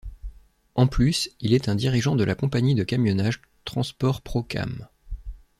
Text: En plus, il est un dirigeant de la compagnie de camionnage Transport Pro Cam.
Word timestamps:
En 0.73 0.87
plus, 0.87 1.29
il 1.41 1.53
est 1.53 1.69
un 1.69 1.75
dirigeant 1.75 2.15
de 2.15 2.23
la 2.23 2.33
compagnie 2.33 2.73
de 2.73 2.83
camionnage 2.83 3.39
Transport 3.65 4.21
Pro 4.23 4.41
Cam. 4.41 4.87